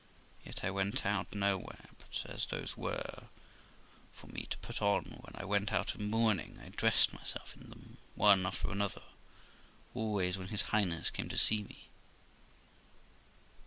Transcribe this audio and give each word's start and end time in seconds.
Yet 0.43 0.63
I 0.63 0.71
went 0.71 1.05
out 1.05 1.35
nowhere; 1.35 1.89
but 1.99 2.25
as 2.25 2.47
those 2.47 2.75
were 2.75 3.25
for 4.11 4.25
me 4.25 4.47
to 4.49 4.57
put 4.57 4.81
on 4.81 5.03
when 5.21 5.33
I 5.35 5.45
went 5.45 5.71
out 5.71 5.93
of 5.93 6.01
mourning, 6.01 6.59
I 6.59 6.69
dressed 6.69 7.13
myself 7.13 7.55
in 7.55 7.69
them, 7.69 7.97
one 8.15 8.43
after 8.47 8.71
another, 8.71 9.03
always 9.93 10.39
when 10.39 10.47
his 10.47 10.63
Highness 10.73 11.11
came 11.11 11.29
to 11.29 11.37
see 11.37 11.61
me. 11.61 11.89